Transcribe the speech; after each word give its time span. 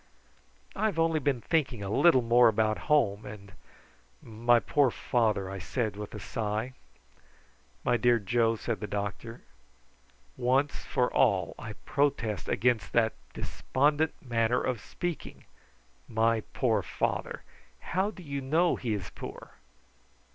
"I 0.75 0.85
have 0.87 0.97
only 0.97 1.19
been 1.19 1.41
thinking 1.41 1.83
a 1.83 1.89
little 1.91 2.23
more 2.23 2.47
about 2.47 2.79
home, 2.89 3.23
and 3.23 3.53
my 4.19 4.59
poor 4.59 4.89
father," 4.89 5.47
I 5.47 5.59
said 5.59 5.95
with 5.95 6.15
a 6.15 6.19
sigh. 6.19 6.73
"My 7.83 7.97
dear 7.97 8.17
Joe," 8.17 8.55
said 8.55 8.79
the 8.79 8.87
doctor, 8.87 9.41
"once 10.35 10.85
for 10.85 11.13
all 11.13 11.53
I 11.59 11.73
protest 11.85 12.49
against 12.49 12.93
that 12.93 13.13
despondent 13.35 14.15
manner 14.19 14.59
of 14.59 14.81
speaking. 14.81 15.45
`My 16.11 16.41
poor 16.53 16.81
father!' 16.81 17.43
How 17.93 18.09
do 18.09 18.23
you 18.23 18.41
know 18.41 18.77
he 18.77 18.95
is 18.95 19.11
poor? 19.11 19.51